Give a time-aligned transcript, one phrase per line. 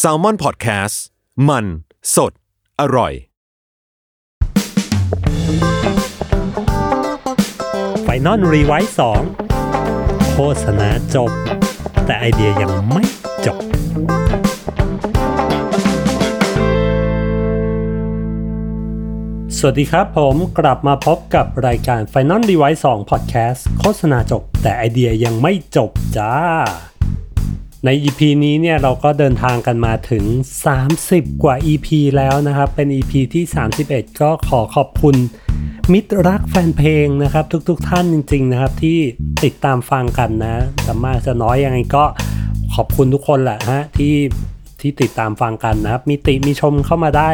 [0.00, 0.96] Salmon Podcast
[1.48, 1.64] มัน
[2.14, 2.32] สด
[2.80, 3.12] อร่อย
[8.02, 9.22] Final Revise สอง
[10.32, 11.30] โฆษณาจบ
[12.06, 13.04] แต่ไอเดียยังไม่
[13.46, 13.58] จบ
[19.58, 26.34] สวัสดีครับผมกลับมาพบกับรายการ Final Device 2 Podcast โฆษณาจบ แต่ไอเดียยังไม่จบจ้า
[27.88, 30.24] ใน EP นี้เนี่ยเราก็เดินทางกันมาถึง
[30.84, 33.44] 30 กว่า EP แล้วนะครับ เป็น EP ที่
[33.82, 35.16] 31 ก็ขอขอบคุณ
[35.92, 38.98] มิตรรักแฟนเพลงนะครับ ทุกๆทท่านจริง ๆ นะครับ ที่
[39.44, 42.04] ติดตามฟังกันนะจะมากจะน้อยยังไงก็
[42.74, 44.14] ขอบคุณทุกคนแหละฮะที่
[44.80, 47.30] ที่ติดตามฟังกันนะครับ มีติมีชมเข้ามาได้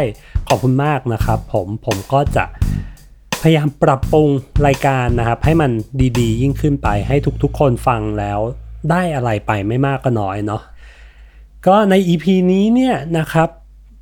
[0.49, 2.45] ขอบคุณมากนะครับ ผมผมก็จะ
[3.43, 4.29] พยายามปรับปรุง
[4.67, 5.71] รายการนะครับ ให้มัน
[6.19, 8.41] ดีๆ ยิ่งขึ้นไปให้ทุกๆ คนฟังแล้ว
[8.91, 10.63] ได้อะไรไปไม่มากก็น้อยเนาะ
[11.67, 13.49] ก็ใน EP นี้เนี่ยนะครับ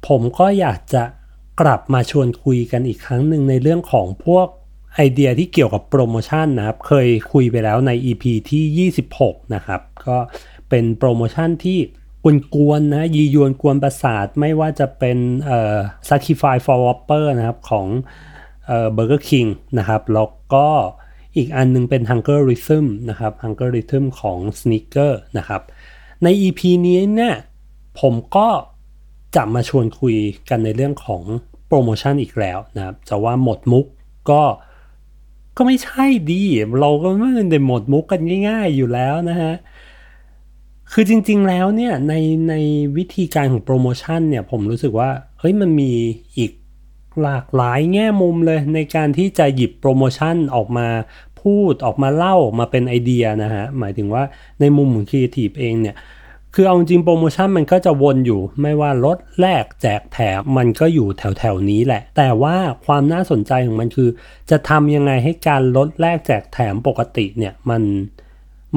[0.08, 1.02] ผมก็อยากจะ
[1.60, 4.46] กลับมาชวนคุยกันอีกครั้งหนึ่งในเรื่องของพวก
[4.94, 10.16] ไอเดียที่เกี่ยวกับโปรโมชั่นนะครับ เคยคุยไปแล้วใน EP ที่ 26 นะครับ ก็
[10.68, 11.78] เป็นโปรโมชั่นที่
[12.54, 15.76] กวนๆนะยียวนกวนประสาทไม่ว่าจะเป็นเอ่อ
[16.08, 17.86] Sacrifice for Whopper นะครับของ
[18.66, 20.66] เอ่อ Burger King นะครับ แล้วก็
[21.36, 25.62] อีกอันนึงเป็น Hunger Rhythm นะครับ Hunger Rhythm ของ Sneaker นะครับ
[26.22, 27.34] ใน EP นี้เนี่ย
[28.00, 28.48] ผมก็
[29.36, 30.16] จะมาชวนคุย
[30.48, 31.22] กันในเรื่องของ
[31.66, 33.86] โปรโมชั่นอีกแล้วนะครับจะว่าหมดมุก
[34.30, 34.42] ก็
[35.56, 36.42] ก็ไม่ใช่ดี
[36.80, 39.54] เราก็ไม่ได้หมดมุกกันง่าย ๆอยู่แล้วนะฮะ
[40.92, 42.14] คือจริงๆแล้วเนี่ยใน
[42.48, 42.54] ใน
[42.96, 45.92] วิธีการของโปรโมชั่นเนี่ยผมรู้สึกว่าเฮ้ยมันมี
[46.36, 46.52] อีก
[47.22, 50.88] หลากหลายแง่มุมเลยในการที่จะหยิบโปรโมชั่นออกมา
[51.40, 54.22] พูดออกมาเล่ามาเป็นไอเดียนะฮะ หมายถึงว่า
[54.60, 55.96] ในมุมของครีเอทีฟเองเนี่ย
[56.54, 64.08] คือเอาจริงโปรโมชั่นมันก็จะวนอยู่ ไม่ว่าลดแลกแจกแถมมันก็อยู่แถวแถวนี้แหละ แต่ว่าความน่าสนใจของมันคือ
[64.50, 67.82] จะทำยังไงให้การลดแลกแจกแถมปกติเนี่ยมัน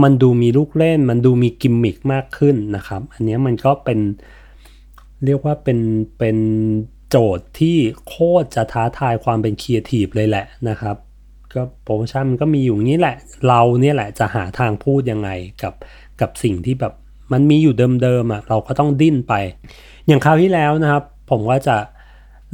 [0.02, 4.00] มันดูมีลูกเล่น มันดูมีกิมมิคมากขึ้นนะครับ อันนี้มันก็เป็น
[5.26, 5.80] เรียกว่าเป็น
[6.18, 6.38] เป็น
[7.16, 10.96] โจทย์ที่โคตรจะท้าทายความเป็นครีเอทีฟเลยแหละนะครับ
[11.54, 13.16] ก็โปรโมชั่นมันก็มีอยู่นี้แหละ
[13.48, 15.30] เราเนี่ยแหละจะหาทางพูดยังไง
[15.64, 15.74] กับ
[16.22, 16.94] กับสิ่งที่แบบ
[17.32, 19.34] มันมีอยู่เดิมๆอะเราก็ต้องดิ้นไป
[20.08, 21.78] อย่างคราวที่แล้วนะครับ ผมก็จะ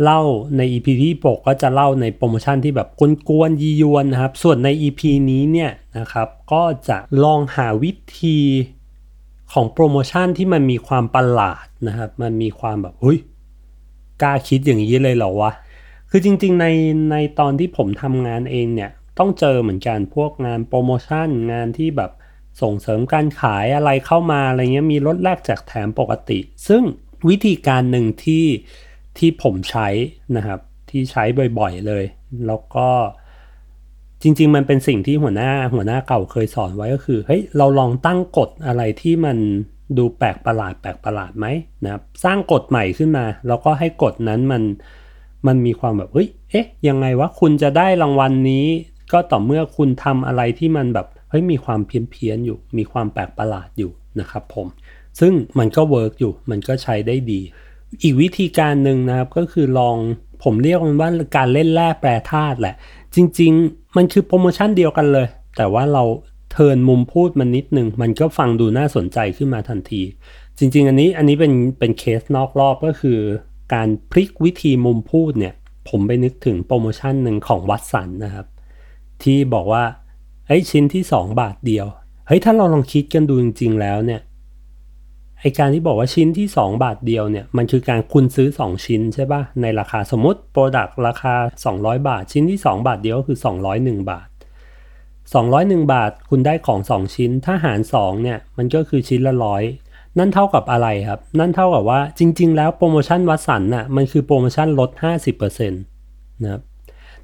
[0.04, 0.22] เล่า
[0.58, 2.88] ใน EP ที่ปกก็จะเล่าในโปรโมชั่นที่แบบ
[3.30, 7.92] กวนๆยียวนนะครับ ส่วนใน EP นี้เนี่ยนะครับ ก็จะลองหาวิ
[8.22, 8.38] ธี
[9.54, 13.20] ของโปรโมชั่นที่มันมีความประหลาดนะครับ มันมีความแบบเฮ้ย
[14.22, 15.52] กล้าคิดอย่างนี้เลยเหรอวะ
[16.10, 16.66] คือจริงๆใน
[17.12, 22.12] ในตอนที่ผมทำงานเองเนี่ยต้องเจอเหมือนกันพวกงานโปรโมชั่นงานที่แบบ
[22.62, 26.84] ส่งเสริมการขายอะไรเข้ามาอะไรเงี้ยมีลดแลกแจกแถมปกติ ซึ่ง
[27.30, 28.46] วิธีการหนึ่งที่
[29.18, 29.88] ที่ผมใช้
[30.36, 30.60] นะครับ
[30.90, 31.24] ที่ใช้
[31.60, 32.04] บ่อยๆเลย
[32.48, 32.90] แล้วก็
[34.22, 39.38] จริง ๆ มันเป็นสิ่งที่หัวหน้าหัวหน้าเก่าเคยสอนไว้ก็คือเฮ้ยเราลองตั้งกฎอะไรที่มัน
[39.98, 41.46] ดูแปลกประหลาดแปลกประหลาดไหม
[41.84, 44.64] นะครับสร้างกฎใหม่ขึ้นมา แล้วก็ให้กฎนั้นมัน
[45.48, 48.66] มันมีความแบบเฮ้ยเอ๊ะยังไงวะคุณจะได้รางวัลนนี้
[49.12, 54.68] ก็ต่อเมื่อคุณทำอะไรที่มันแบบเฮ้ยมีความเพี้ยนเพี้ยนอยู่ มีความแปลกประหลาดอยู่นะครับผม
[55.20, 57.42] ซึ่งมันก็ work อยู่มันก็ใช้ได้ดี
[58.02, 59.98] อีกวิธีการหนึ่งนะครับก็คือลอง
[60.44, 62.76] ผมเรียกมันว่าการเล่นแร่แปรธาตุแหละ
[63.16, 65.28] จริง ๆ มันคือโปรโมชั่นเดียวกันเลย
[65.58, 66.04] แต่ว่าเรา
[66.52, 70.02] turn มุมพูดมันนิดนึง มันก็ฟังดูน่าสนใจขึ้นมาทันที
[70.58, 73.20] จริง ๆ อันนี้อันนี้เป็นเป็นเคสนอกรอบก็คือ
[73.74, 75.54] การพลิกวิธีมุมพูดเนี่ย
[75.90, 78.46] ผมไปนึกถึงโปรโมชั่นหนึ่งของ Watsons นะครับ
[79.24, 79.84] ที่บอกว่า
[80.48, 81.88] เฮ้ยชิ้นที่ 2 บาทเดียว
[82.28, 84.22] เฮ้ยถ้าเราลองคิดกันดูจริง ๆ แล้วเนี่ย
[85.40, 91.34] ไอการที่บอกว่าชิ้นที่ 2 บาทเดียวเนี่ยมันคือการคุณซื้อ 2 ชิ้นใช่ปะในราคาสมมติ product ราคา
[91.72, 93.38] 200 บาท ชิ้นที่ 2 บาทเดียวก็คือ
[93.74, 94.28] 201 บาท
[95.34, 99.64] 201 บาทคุณได้ของ 2 ชิ้น ถ้าหาร 2 เนี่ย มันก็คือชิ้นละร้อย
[100.18, 104.90] นั่นเท่ากับอะไรครับ นั่นเท่ากับว่าจริง ๆ แล้วโปรโมชั่น Watsons น่ะมันคือโปรโมชั่นลด
[105.32, 106.62] 50%นะครับ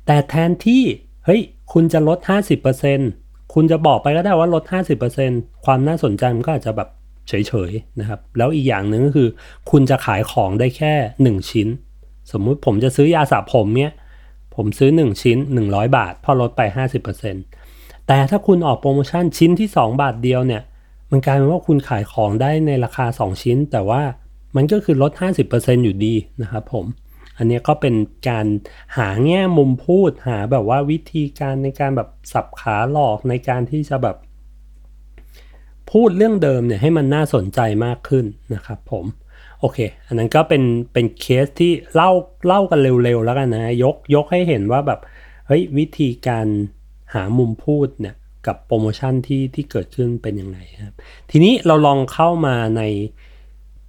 [0.06, 0.84] แต่แทนที่
[1.26, 1.42] เฮ้ย
[1.74, 2.20] คุณจะลด
[2.86, 4.64] 50%คุณจะบอกไปก็ได้ว่าลด
[5.14, 6.90] 50%ความน่าสนใจมันก็อาจจะแบบ
[7.28, 9.30] เฉยๆนะครับ แล้วอีกอย่างหนึ่งก็คือ
[9.72, 10.94] คุณจะขายของได้แค่
[11.26, 11.68] 1 ชิ้น
[12.32, 13.92] สมมุติผมจะซื้อยาสระผมเนี่ย
[14.56, 15.38] ผมซื้อ 1 ชิ้น
[15.68, 17.65] 100 บาท พอลดไป 50%
[18.08, 20.62] แต่ถ้าคุณออกโปรโมชั่นชิ้นที่ 2 บาทเดียวเนี่ย
[21.12, 24.02] มันกลายเป็นว่าคุณขายของได้ในราคา 2 ชิ้น แต่ว่า
[24.56, 25.12] มันก็คือลด
[25.48, 26.86] 50%อยู่ดีนะครับผม
[27.38, 27.96] อันนี้ก็เป็น
[28.30, 28.46] การ
[28.98, 34.18] หาแง่มุมพูดหาแบบว่าวิธีการในการแบบสับขาหลอกในการที่จะแบบ
[35.92, 39.06] พูดเรื่องเดิมเนี่ยให้มันน่าสนใจมากขึ้นนะครับผม
[39.60, 39.78] โอเค
[40.08, 40.64] อันนั้นก็เป็น
[40.94, 42.12] เป็นเคสที่เล่า
[42.46, 45.00] เล่ากันเร็วๆแล้วกันนะ ยกยกให้เห็นว่าแบบ
[45.48, 46.48] เฮ้ยวิธีการ
[47.16, 48.16] หามุมพูดเนี่ย
[48.48, 50.96] กับโปรโมชั่นที่ที่เกิดขึ้นเป็นยังไงครับ
[51.32, 52.82] ทีนี้เราลองเข้ามาใน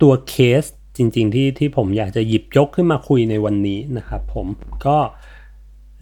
[0.03, 0.65] ตัวเคส
[0.97, 4.47] จริง ๆ ที่ที่ผมอยากจะหยิบยกขึ้นมาคุยในวันนี้นะครับ ผม
[4.87, 4.97] ก็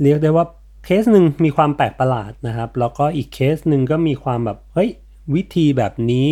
[0.03, 0.47] เรียกได้ว่า
[0.85, 4.91] เคสหนึ่งมีความแปลกประหลาดนะครับ แล้วก็อีกเคสหนึ่งก็มีความแบบเฮ้ย
[5.35, 6.31] วิธีแบบนี้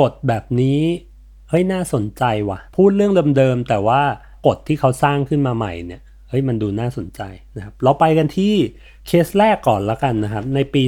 [0.00, 0.80] กฎแบบนี้
[1.48, 4.02] เฮ้ยน่าสนใจว่ะ พูดเรื่องเดิมๆแต่ว่า
[4.46, 7.20] กฎที่เขาสร้างขึ้นมาใหม่เนี่ย เฮ้ยมันดูน่าสนใจ
[7.56, 8.54] นะครับ เราไปกันที่
[9.06, 10.82] เคสแรกก่อนแล้วกันนะครับ ในปี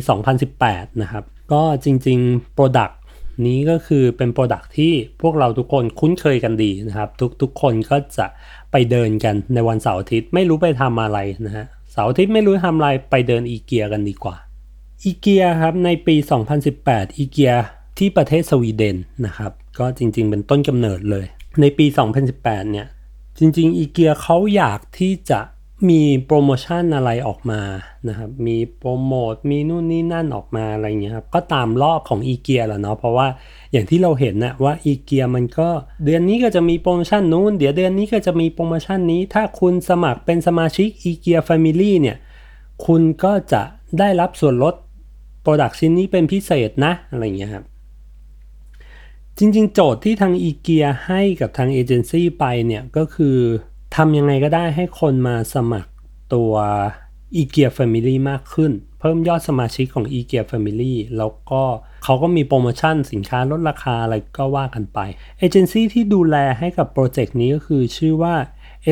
[0.48, 2.94] 2018 นะครับ ก็จริงๆ Product
[3.46, 4.92] นี้ก็คือเป็น product ที่
[5.22, 8.26] พวกเราทุกคนคุ้นเคยกันดีนะครับ ทุกทุกคนก็จะ
[8.72, 14.36] ไปเดินกันในวันเสาร์อาทิตย์ไม่รู้ไปทำอะไรนะฮะเสาร์อาทิตย์ไม่รู้ทำอะไรไปเดินอีเกียกันดีกว่า
[15.04, 16.16] อีเกียครับในปี
[16.66, 17.52] 2018อีเกีย
[17.98, 18.96] ที่ประเทศสวีเดน
[19.26, 21.26] นะครับ ก็จริงๆ เป็นต้นกำเนิดเลย
[21.60, 21.86] ในปี
[22.28, 22.86] 2018 เนี่ย
[23.38, 25.40] จริงๆอีเกียเขาอยากที่จะ
[25.88, 27.60] มีโปรโมชั่นอะไรออกมา
[28.08, 33.26] นะครับ มีโปรโมท มีนู่นนี่นั่นออกมาอะไรเงี้ยครับ ก็ตามรอบของอีเกียแหละเนาะ เพราะว่า
[33.72, 35.68] อย่างที่เราเห็นนะว่าอีเกียมันก็
[36.04, 42.16] เดือนนี้ก็จะมีโปรโมชั่นนู้น เดี๋ยวเดือนนี้ก็จะมีโปรโมชั่นนี้ ถ้าคุณสมัครเป็นสมาชิก IKEA Family เนี่ย
[42.86, 43.62] คุณก็จะ
[43.98, 44.74] ได้รับส่วนลด
[45.42, 47.64] product ชิ้นนี้เป็นพิเศษนะอะไรเงี้ยครับ
[49.38, 53.36] จริง ๆ โจทย์ที่ทางอีเกียให้กับทางเอเจนซี่ไปเนี่ยก็คือ
[53.96, 55.90] ทำยังไงก็ได้ให้คนมาสมัคร
[56.34, 56.52] ตัว
[57.40, 61.62] e g e a Family มากขึ้น เพิ่มยอดสมาชิกของ e g e a Family แล้วก็
[62.04, 64.98] เขาก็มีโปรโมชั่นสินค้าลดราคาอะไรก็ว่ากันไป
[65.38, 68.34] เอเจนซี่ที่ดูแลให้กับโปรเจกต์นี้ก็คือชื่อว่า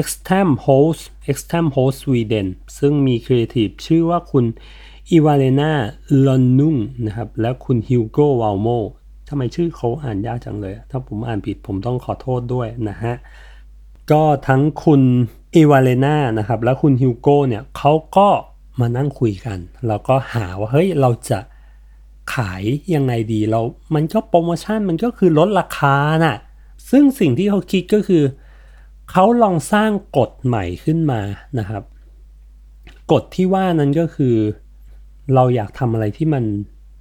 [0.00, 2.47] Åkestam Holst Åkestam Holst Sweden
[2.79, 4.44] ซึ่งมีครีเอทีฟชื่อว่าคุณ
[5.11, 5.73] อีวาเลนา
[6.26, 6.76] ลอนนุ่ง
[7.06, 8.69] นะครับและคุณฮิวโกวาลโม
[9.29, 13.15] ทำไมชื่อเขาอ่านยากจังเลย ถ้าผมอ่านผิดผมต้องขอโทษด้วยนะฮะ
[14.11, 15.03] ก็ทั้งคุณ
[15.53, 18.29] เอวาเลนานะครับ และคุณฮิวโก้เนี่ยเขาก็
[18.81, 21.38] มานั่งคุยกัน แล้วก็หาว่า เฮ้ย เราจะ
[22.35, 22.62] ขาย
[22.94, 23.61] ยังไงดีเรา
[23.94, 26.37] มันก็โปรโมชั่นมันก็คือลดราคานะ่ะ
[26.91, 28.23] ซึ่งสิ่งที่เขาคิดก็คือ
[29.11, 31.21] เขาลองสร้างกฎใหม่ขึ้นมา
[31.59, 31.82] นะครับ
[33.12, 34.35] กฎที่ว่านั้นก็คือ
[35.35, 36.44] เราอยากทำอะไรที่มัน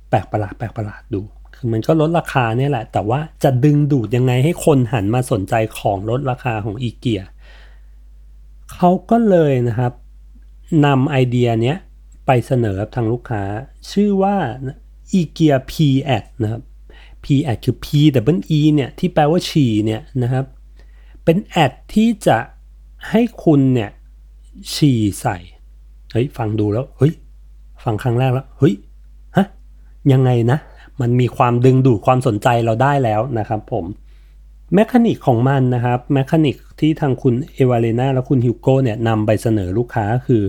[0.09, 1.21] แปลกประหลาดแปลกประหลาดดู
[1.55, 7.21] คือมันก็ลดราคาเนี่ยแหละ แต่ว่าจะดึงดูดยังไงให้คนหันมาสนใจของลดราคาของอีเกีย
[8.73, 9.93] เขาก็เลยนะครับ
[10.85, 11.77] นำไอเดียเนี้ย
[12.25, 13.43] ไปเสนอทางลูกค้า
[13.91, 14.35] ชื่อว่า
[15.13, 15.73] อีเกีย P
[16.17, 16.61] ad นะครับ
[17.23, 17.87] P ad คือ P
[18.35, 20.45] W E เนี่ย ที่แปลว่าฉี่เนี่ยนะครับ
[21.23, 22.37] เป็น ad ที่จะ
[23.09, 23.91] ให้คุณเนี่ย
[24.73, 25.37] ฉี่ใส่
[26.11, 27.13] เฮ้ย ฟังดูแล้ว เฮ้ย
[27.83, 28.73] ฟังครั้งแรกแล้ว เฮ้ย
[29.37, 29.45] ฮะ
[30.11, 30.59] ยังไงนะ
[31.03, 33.85] มันมีความดึงดูดความสนใจเราได้แล้วนะครับผม
[34.73, 40.43] mechanic ของมันนะครับ mechanic ที่ทางคุณเอวาเลนาและคุณฮิวโก้เนี่ยนำไปเสนอลูกค้าคือ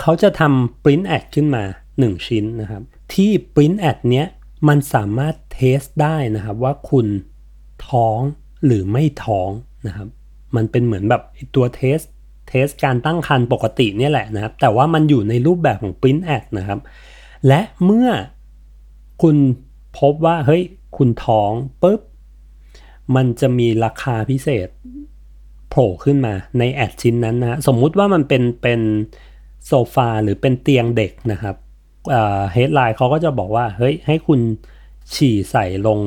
[0.00, 2.82] เขาจะทำ print ad ขึ้นมา 1 ชิ้นนะครับ
[3.14, 4.26] ที่ print ad เนี้ย
[4.68, 7.06] มันสามารถ test ได้นะครับว่าคุณ
[7.88, 8.20] ท้อง
[8.66, 9.50] หรือไม่ท้อง
[9.86, 10.08] นะครับ
[10.56, 11.22] มันเป็นเหมือนแบบ
[11.54, 11.98] ตัว test
[12.48, 16.80] test การตั้งครรภ์ปกติเนี่ยแหละนะครับ แต่ว่ามันอยู่ในรูปแบบของ print ad นะครับ
[17.46, 18.08] และเมื่อ
[19.22, 19.36] คุณ
[19.98, 20.62] พบว่าเฮ้ย
[20.96, 22.00] คุณท้องปุ๊บ
[23.16, 24.68] มันจะมีราคาพิเศษ
[25.70, 28.80] โผล่ขึ้นมาใน ad ชิ้นนั้นนะสมมุติว่ามันเป็นเป็น
[29.66, 31.56] โซฟาหรือเป็นเตียงเด็กนะครับ
[32.52, 34.40] headline เขาก็จะบอกว่าเฮ้ยให้คุณ
[35.14, 35.98] ฉี่ใส่ลง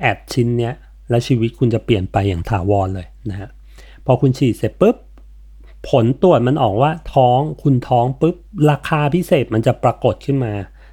[0.00, 0.74] แอดชิ้นเนี้ย
[1.10, 3.48] แล้วชีวิตคุณจะเปลี่ยนไปอย่างถาวรเลยนะฮะ
[4.06, 4.96] พอคุณฉี่เสร็จปุ๊บ
[5.88, 8.36] ผลตรวจมันออกว่าท้องคุณท้องปุ๊บ
[8.70, 10.52] ราคาพิเศษมันจะปรากฏขึ้นมา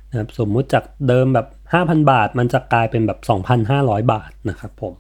[0.10, 1.48] นะครับสมมุติจากเดิมแบบ
[1.82, 3.20] 5,000 บาทมันจะกลายเป็นแบบ
[3.66, 4.94] 2,500 บาทนะครับผม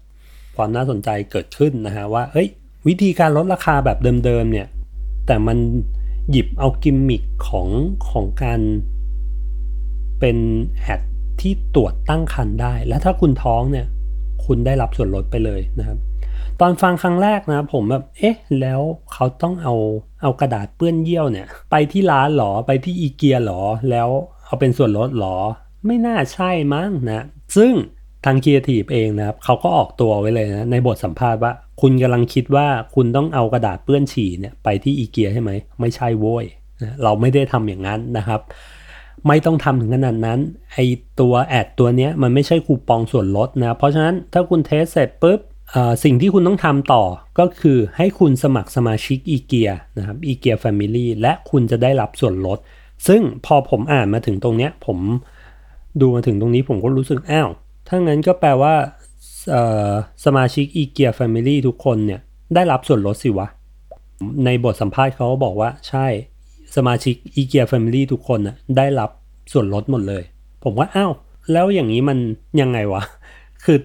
[0.55, 2.47] ความน่าสนใจเกิดขึ้นนะฮะว่าเฮ้ย
[2.87, 4.67] วิธีการลดราคาแบบเดิมๆเนี่ย
[5.27, 5.57] แต่มัน
[6.31, 7.67] หยิบเอากิมมิคของ
[8.09, 8.59] ของการ
[10.19, 10.37] เป็น
[10.81, 11.01] ad
[11.41, 13.87] ที่ตรวจตั้งครรภ์ได้ และถ้าคุณท้องเนี่ย
[14.45, 15.97] คุณได้รับส่วนลดไปเลยนะครับ
[16.59, 18.81] ตอนฟังครั้งแรกนะผมแบบเอ๊ะแล้ว
[19.13, 19.73] เขาต้องเอา
[20.21, 24.09] เอากระดาษเปื้อนเยี่ยวเนี่ย ไปที่ร้านหรอไปที่อีเกียหรอแล้ว
[24.45, 25.37] เอาเป็นส่วนลดหรอ
[25.85, 27.25] ไม่น่าใช่มั้งนะ
[27.57, 27.73] ซึ่ง
[28.25, 36.45] ทางครีเอทีฟเองนะครับเขาก็ออกตัวไว้เลยนะในบทสัมภาษณ์ว่า คุณกำลังคิดว่าคุณต้องเอากระดาษเปื้อนฉี่เนี่ยไปที่อีเกียใช่ไหมไม่ใช่โว้ย
[37.03, 38.41] เราไม่ได้ทำอย่างนั้นนะครับ
[39.27, 40.39] ไม่ต้องทำถึงขนาดนั้น
[40.73, 40.77] ไอ
[41.19, 45.39] ตัว ad ตัวเนี้ยมันไม่ใช่คูปองส่วนลดนะ เพราะฉะนั้นถ้าคุณ test เสร็จปุ๊บ
[46.03, 47.03] สิ่งที่คุณต้องทำต่อ
[47.39, 52.59] ก็คือให้คุณสมัครสมาชิกอีเกียนะครับ IKEA Family และคุณจะได้รับส่วนลด
[53.07, 54.99] ซึ่งพอผมอ่านมาถึงตรงเนี้ยผม
[56.01, 57.49] ดูมาถึงตรงนี้ผมก็รู้สึกอ้าว
[57.87, 58.73] ถ้างั้นก็แปลว่า
[60.25, 62.19] สมาชิก IKEA Family ทุกคนเนี่ย
[62.55, 63.47] ได้รับส่วนลดสิวะ
[64.45, 66.07] ในบทสัมภาษณ์เขาบอกว่าใช่
[66.75, 69.09] สมาชิก IKEA Family ทุกคนน่ะได้รับ
[69.51, 70.23] ส่วนลดหมดเลย
[70.63, 71.11] ผมว่าอ้าว
[71.51, 72.17] แล้วอย่างนี้มัน
[72.61, 73.03] ยังไงวะ
[73.63, 73.77] คือ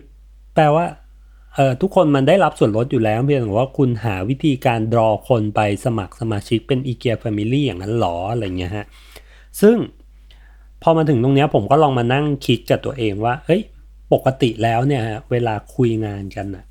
[0.55, 0.87] แปลว่า
[1.55, 8.87] เออทุกคนมันได้รับส่วนลดอยู่แล้วเพียงแต่ว่าคุณหาวิธีการ draw คนไปสมัครสมาชิกเป็น IKEA Family อย่างนั้นหรออะไรเงี้ยฮะ
[9.61, 9.77] ซึ่ง
[10.83, 13.63] พอมาถึงตรงนี้ผมก็ลองมานั่งคิดกับตัวเองว่าเฮ้ย
[14.13, 16.65] ปกติแล้วเนี่ยฮะเวลาคุยงานกันอะ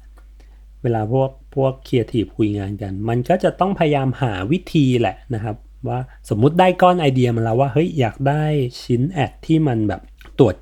[0.82, 5.56] เวลาพวกพวกครีเอทีฟคุยงานกัน มันก็จะต้องพยายามหาวิธีแหละนะครับ
[5.88, 6.00] ว่า
[6.30, 8.44] สมมุติได้ก้อนไอเดียมาแล้วว่าเฮ้ยอยากได้
[8.84, 10.02] ชิ้น ad ที่มันแบบ
[10.40, 10.56] ตรวจ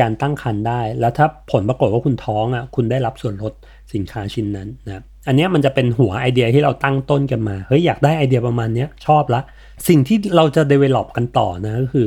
[0.00, 3.52] การตั้งครรภ์ได้ แล้วถ้าผลปรากฏว่าคุณท้องอะคุณได้รับส่วนลด
[3.92, 9.40] สินค้าชิ้นนั้นนะอันนี้มันจะเป็นหัวไอเดียที่เราตั้งต้นกันมาเฮ้ยอยากได้ไอเดียประมาณนี้ชอบละ
[9.88, 12.06] สิ่งที่เราจะ develop กันต่อนะก็คือ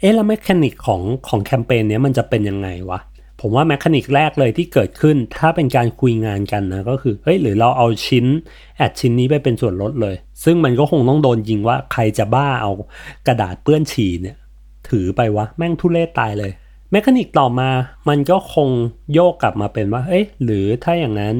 [0.00, 3.00] เอ๊ะแล้ว mechanic ของของแคมเปญนี้มันจะเป็นยังไงวะ
[3.40, 8.26] ผมว่า mechanic แรกเลยที่เกิดขึ้น ถ้าเป็นการคุยงานกันนะก็คือเฮ้ยหรือเราเอาชิ้น
[8.76, 12.70] ad ชิ้นนี้ไปเป็นส่วนลดเลย ซึ่งมันก็คงต้องโดนยิงว่าใครจะบ้าเอา
[13.26, 14.36] กระดาษเปื้อนฉี่เนี่ย
[14.88, 16.52] ถือไปวะแม่งทุเรศตายเลย
[16.90, 17.70] mechanic ต่อมา
[18.08, 18.68] มันก็คง
[19.12, 21.36] โยกกลับมาเป็นว่า เอ้ยหรือถ้าอย่างนั้น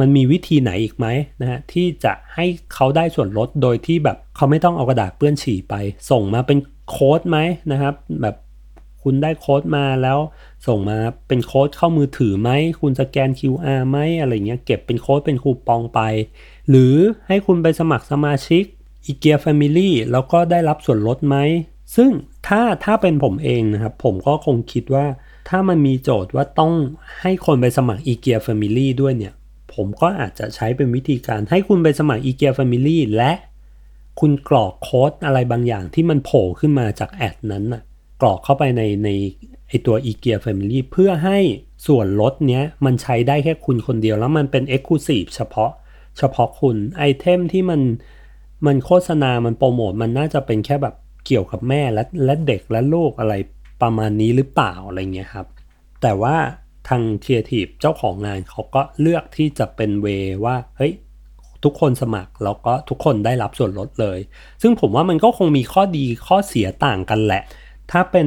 [0.00, 1.06] มันมีวิธีไหนอีกไหม
[1.40, 5.74] นะฮะที่จะให้เขาได้ส่วนลดโดยที่แบบเขาไม่ต้องเอากระดาษเปื้อนฉี่ไป
[6.10, 6.58] ส่งมาเป็น
[6.90, 7.38] โค้ดไหม
[7.70, 8.36] นะครับ แบบ
[9.02, 10.18] คุณได้โค้ดมาแล้ว
[10.66, 10.98] ส่งมา
[11.28, 12.50] เป็นโค้ดเข้ามือถือไหม
[12.80, 16.00] คุณสแกน QR ไหมอะไรเงี้ยเก็บเป็นโค้ดเป็นคูปองไป
[16.68, 16.94] หรือ
[17.28, 18.64] ให้คุณไปสมัครสมาชิก
[19.06, 21.36] IKEA Family แล้วก็ได้รับส่วนลดไหม
[21.96, 22.10] ซึ่ง
[22.48, 25.06] ถ้าถ้าเป็นผมเองนะครับ ผมก็คงคิดว่า
[25.48, 26.72] ถ้ามันมีโจทย์ว่าต้อง
[27.20, 29.34] ให้คนไปสมัคร IKEA Family ด้วยเนี่ย
[29.74, 33.32] ผมก็อาจจะใช้เป็นวิธีการให้คุณไปสมัคร IKEA Family และ
[34.20, 37.82] คุณกรอกโค้ดอะไรบางอย่างที่มันโผล่ขึ้นมาจาก ad นั้นน่ะ
[38.20, 39.08] กรอกเข้าไปในใน
[39.68, 41.38] ไอตัว IKEA Family เพื่อให้
[41.86, 45.70] ส่วนลดเนี้ยมันใช้ได้แค่คุณคนเดียวแล้วมันเป็น Exclusive เฉพาะ
[46.18, 47.80] เฉพาะคุณ item ที่มัน
[48.66, 50.94] มันโฆษณา มันโปรโมท มันน่าจะเป็นแค่แบบ
[51.26, 53.34] เกี่ยวกับแม่และและเด็กและลูกอะไร
[53.82, 55.46] ประมาณนี้หรือเปล่าอะไรเงี้ยครับ
[56.02, 56.36] แต่ว่า
[56.88, 60.06] ทางครีเอทีฟเจ้าของงานเขาก็เลือกที่จะเป็นเว
[60.44, 60.92] ว่า เฮ้ย
[61.64, 64.18] ทุกคนสมัครแล้วก็ทุกคนได้รับส่วนลดเลย
[64.62, 67.42] ซึ่งผมว่ามันก็คงมีข้อดีข้อเสียต่างกันแหละ
[67.90, 68.26] ถ้าเป็น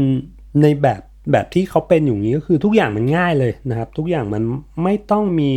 [0.62, 1.01] ในแบบ
[1.32, 4.44] แบบที่เขาเป็นอยู่นี้ก็คือทุกอย่างมันง่ายเลยนะครับ ทุกอย่างมัน
[4.84, 5.51] ไม่ต้องมี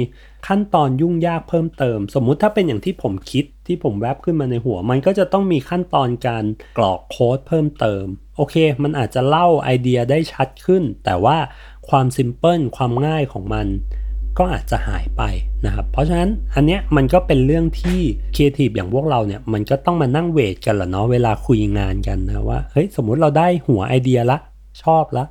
[0.47, 6.45] ขั้นตอนยุ่งยากเพิ่มเติม สมมุติถ้าเป็นอย่างที่ผมคิดที่ผมแวบขึ้นมาในหัว มันก็จะต้องมีขั้นตอนการ
[6.79, 8.05] กรอกโค้ดเพิ่มเติม
[8.37, 11.37] โอเค มันอาจจะเล่าไอเดียได้ชัดขึ้น แต่ว่า
[11.89, 13.67] ความ simple ความง่ายของมัน
[14.39, 15.23] ก็อาจจะหายไป
[15.67, 18.01] นะครับ เพราะฉะนั้นอันเนี้ยมันก็เป็นเรื่องที่
[18.35, 24.39] ครีเอทีฟอย่างพวกเราเนี่ยมันก็ต้องมานั่ง weight กันแหละเนาะเวลาคุยงานกันนะว่าเฮ้ยสมมุติเราได้หัวไอเดียละ
[24.83, 25.25] ชอบละ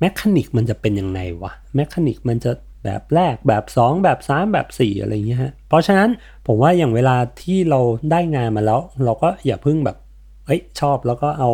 [0.00, 2.52] mechanic มันจะเป็นยังไงวะ mechanic มันจะ
[2.84, 6.08] แบบแรกแบบ 2 แบบ 3 แบบ 4 อะไรเงี้ยฮะเพราะฉะนั้น
[6.46, 7.80] ผมว่าอย่างเวลาที่เรา
[8.10, 9.96] ได้งานมาแล้ว เราก็อย่าเพิ่งแบบ
[10.46, 11.50] เอ้ยชอบแล้วก็เอา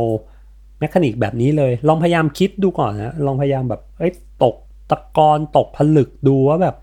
[0.81, 4.13] แมคานิกแบบนี้เลย ลองพยายามคิดดูก่อนนะลองพยายามแบบเอ้ย
[4.43, 4.55] ตก
[4.91, 6.77] ตะกอนตกผลึกดูว่าแบบ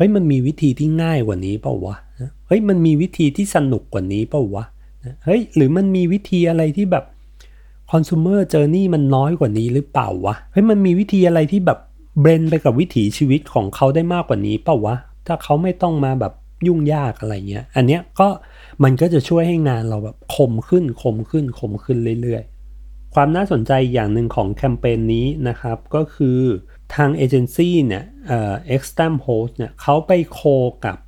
[0.00, 1.96] ฮ้ยมันมีวิธีที่ง่ายกว่านี้เปล่าวะ
[2.46, 4.64] เฮ้ยมันมีวิธีที่สนุกกว่านี้เปล่าวะ
[5.24, 7.04] เฮ้ยหรือมันมีวิธีอะไรที่แบบ
[7.90, 11.78] คอน sumer journey มันน้อยกว่านี้หรือเปล่าวะเฮ้ยมันมีวิธีอะไรที่แบบ
[12.20, 16.32] เบรนไปกับวิถีชีวิตของเขาได้มากกว่านี้เปล่าวะถ้าเขาไม่ต้องมาแบบ
[16.66, 18.28] ยุ่งยากอะไรเงี้ย อันเนี้ยก็
[18.82, 26.38] มันก็จะช่วยให้งานเราแบบคมขึ้นคมขึ้นคมขึ้นเรื่อยๆ ความน่าสนใจอย่างหนึ่งของแคมเปญนี้นะครับก็คือ
[26.96, 30.40] ทางเอเจนซี่เนี่ยเอ่อ Extam Host เนี่ยเขาไป co
[30.84, 30.98] กับ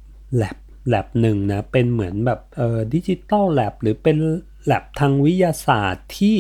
[0.40, 0.56] lab
[0.92, 4.16] lab หนึ่งนะ เป็นเหมือนแบบเอ่อ digital lab หรือเป็น
[4.70, 6.36] lab ทางวิทยาศาสตร์ที่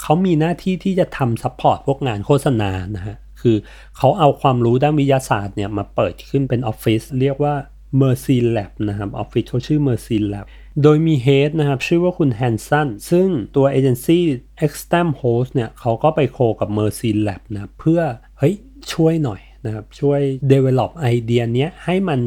[0.00, 3.56] เขามีหน้าที่ที่จะทำ support พวกงานโฆษณานะฮะ คือ
[3.96, 7.54] เขาเอาความรู้ด้านวิทยาศาสตร์เนี่ยมาเปิดขึ้นเป็นออฟฟิศเรียกว่า
[8.00, 10.46] Mercy Lab นะครับออฟฟิศเขาชื่อ Mercy Lab
[10.82, 14.22] โดยมีเฮดนะครับ ชื่อว่าคุณแฮนสันซึ่งตัวเอเจนซี่
[14.66, 18.00] Extam Host เนี่ยเขาก็ไปโคกับ Mercy Lab นะ เพื่อ
[18.38, 18.54] เฮ้ย
[18.92, 20.20] ช่วยหน่อยนะครับช่วย
[20.52, 22.20] develop ไอเดียเนี้ยให้มัน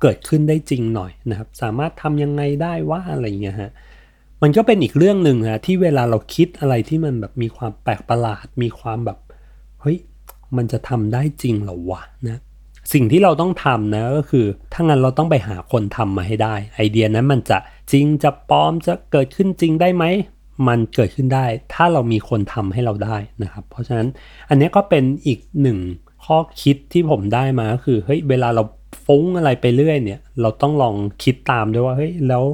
[0.00, 3.72] เกิดขึ้นได้จริงหน่อยนะครับ สามารถทำยังไงได้ว่าอะไรเงี้ยฮะ
[4.42, 9.18] มันก็เป็นอีกเรื่องหนึ่งนะที่เวลาเราคิดอะไรที่มันแบบมีความแปลกประหลาด มีความแบบ
[9.80, 9.98] เฮ้ย
[10.56, 12.40] มันจะทำได้จริงหรอวะนะ
[12.92, 17.58] สิ่งที่เราต้องทำนะก็คือถ้างั้นเราต้องไปหาคนทำมาให้ได้ ไอเดียนั้นมันจะ
[17.92, 20.04] จริงจะปลอมจะเกิดขึ้นจริงได้ไหม
[20.68, 24.08] มันเกิดขึ้นได้ ถ้าเรามีคนทำให้เราได้นะครับ เพราะฉะนั้น
[24.48, 25.78] อันนี้ก็เป็นอีกหนึ่ง
[26.24, 28.62] ข้อคิดที่ผมได้มาก็คือเฮ้ยเวลาเรา
[29.06, 32.44] ฟุ้งอะไรไปเรื่อยเนี่ย เราต้องลองคิดตามด้วยว่าเฮ้ยแล้ว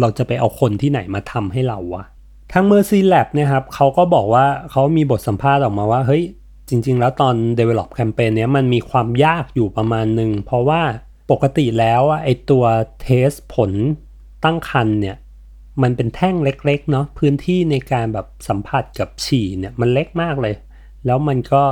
[0.00, 2.04] เราจะไปเอาคนที่ไหนมาทำให้เราวะ
[2.52, 6.22] ทาง Mercy Lab นะครับเขาก็บอกว่าเขามีบทสัมภาษณ์ออกมาว่าเฮ้ย
[6.68, 10.82] จริง ๆ แล้วตอน develop campaign เนี้ยมันมีความยากอยู่ประมาณหนึ่งเพราะว่า
[11.30, 12.64] ปกติแล้วไอตัว
[13.02, 13.70] เทสผล
[14.44, 15.16] ตั้งคันเนี่ย
[15.82, 20.54] มันเป็นแท่งเล็กๆเนาะพื้นที่ในการแบบสัมผัสกับฉี่เนี่ยมันเล็กมากเลย
[21.06, 21.62] แล้วมันก็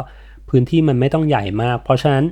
[0.49, 2.25] พื้นที่มันไม่ต้องใหญ่มาก เพราะฉะนั้น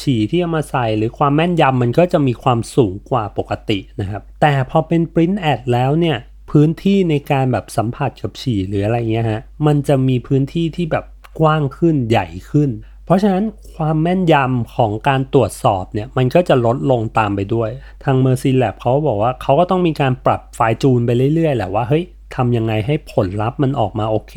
[0.00, 6.16] ฉี่ที่เอามาใส่หรือความแม่นยำมันก็จะมีความสูงกว่าปกตินะครับ แต่พอเป็น print ad แล้วเนี่ย
[6.50, 11.04] พื้นที่ในการแบบสัมผัสกับฉี่หรืออะไรเงี้ยฮะมันจะมีพื้นที่ที่แบบ
[11.40, 12.70] กว้างขึ้นใหญ่ขึ้น
[13.04, 13.44] เพราะฉะนั้น
[13.76, 17.70] ความแม่นยำของการตรวจสอบเนี่ยมันก็จะลดลงตามไปด้วย
[18.04, 24.34] ทาง Mercy Lab เขาบอกว่าเขาก็ต้องมีการปรับไฟจูนไปเรื่อยๆแหละว่าเฮ้ยทำยังไงให้ผลลัพธ์มันออกมาโอเค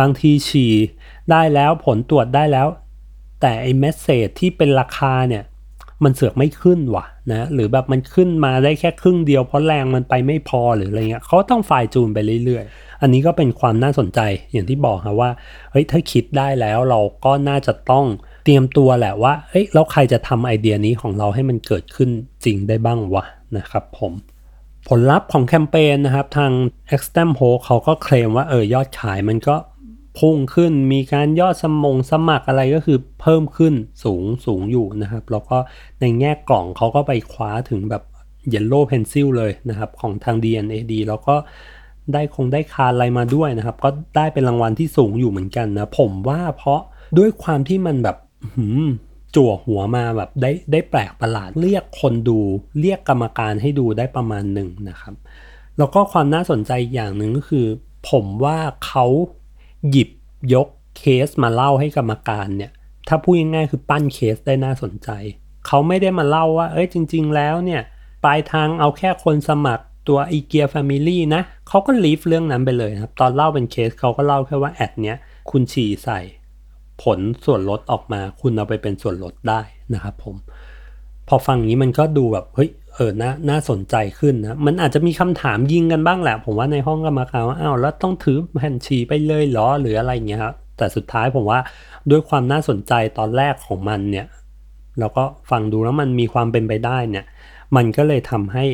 [0.00, 0.74] บางทีฉี่
[1.30, 2.66] ได้แล้วผลตรวจได้แล้ว
[3.40, 5.42] แต่ไอ้เมสเซจที่เป็นราคาเนี่ย
[6.04, 14.20] มันเสือกไม่ขึ้นว่ะนะหรือแบบมันขึ้นมาได้แค่ครึ่งเดียวเพราะแรงมันไปไม่พอหรืออะไรเงี้ยเขาต้องไฟล์จูนไปเรื่อยๆ อันนี้ก็เป็นความน่าสนใจ
[14.52, 15.30] อย่างที่บอกครับว่า
[15.70, 18.04] เฮ้ยถ้าคิดได้แล้วเราก็น่าจะต้อง
[18.44, 22.10] เตรียมตัวแหละว่าเฮ้ยแล้วใครจะทำไอเดียนี้ของเราให้มันเกิดขึ้น
[22.44, 23.24] จริงได้บ้างวะ
[23.56, 24.12] นะครับผม
[24.88, 26.52] ผลลัพธ์ของแคมเปญนะครับ ทาง
[26.94, 29.56] e x t e m h o เขาก็เคลมว่าเออยอดขายมันก็
[30.18, 35.56] พุ่งขึ้นมีการยอดสมงสมัครอะไรก็คือเพิ่มขึ้นสูงสูงอยู่นะครับ แล้วก็
[36.00, 38.02] ในแง่กล่องเขาก็ไปคว้าถึงแบบ
[38.52, 41.34] Yellow Pencil เลยนะครับ ของทาง DNAD แล้วก็
[42.12, 46.80] ได้คงได้คาอะไรมาด้วยนะครับ ก็ได้เป็นรางวัลที่สูงอยู่เหมือนกันนะ ผมว่าเพราะ
[47.18, 48.16] ด้วยความที่มันแบบ
[49.36, 52.38] จั่วหัวมาแบบได้ได้แปลกประหลาดเรียกคนดู
[52.80, 55.14] เรียกกรรมการให้ดูได้ประมาณหนึ่งนะครับ
[55.78, 57.66] แล้วก็ความน่าสนใจอย่างหนึ่งก็คือ
[58.10, 59.06] ผมว่าเขา
[59.90, 60.10] หยิบ
[60.54, 60.68] ยก
[60.98, 62.72] เคสมาเล่าให้กรรมการเนี่ย
[63.08, 65.10] ถ้าพูดง่ายๆคือปั้นเคสได้น่าสนใจ
[65.66, 67.82] เขาไม่ได้มาเล่าว่า เอ้ยจริง ๆ แล้วเนี่ย
[68.24, 75.16] ปลายทางเอาแค่คนสมัครตัว IKEA Family นะเขาก็ leave เรื่องนั้นไปเลยครับ ตอนเล่าเป็นเคสเขาก็เล่าแค่ว่า ad เนี้ย
[75.50, 76.20] คุณฉี่ใส่
[77.02, 79.60] ผลส่วนลดออกมา คุณเอาไปเป็นส่วนลดได้
[79.94, 80.36] นะครับผม
[81.28, 91.60] พอฟังนี้มันก็ดูแบบเฮ้ย เออน่าน่าสนใจขึ้นนะ มันอาจจะมีคำถามยิงกันบ้างแหละ ผมว่าในห้องกรรมการว่าอ้าวแล้วต้องถือแผ่นฉี่ไปเลยหรอหรืออะไรเงี้ยครับแต่สุดท้ายผมว่า
[92.10, 94.26] ด้วยความน่าสนใจตอนแรกของมันเนี่ย
[94.98, 97.24] แล้วก็ฟังดูแล้วมันมีความเป็นไปได้เนี่ย
[97.76, 98.64] มันก็เลยทำให้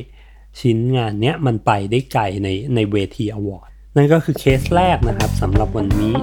[0.60, 6.14] ชิ้นงานเนี้ยมันไปได้ไกลในในเวทีอวอร์ดนั่นก็คือเคสแรกนะครับสำหรับวันนี้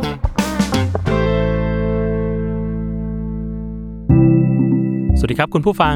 [5.18, 5.96] สวัสดีครับคุณผู้ฟัง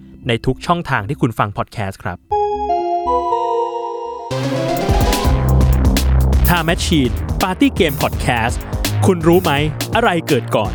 [0.27, 2.17] ในทุกช่องทางที่คุณฟังพอดแคสต์ครับ
[6.47, 8.57] Time Machine Party Game Podcast
[9.05, 9.51] คุณรู้ไหม
[9.95, 10.73] อะไรเกิดก่อน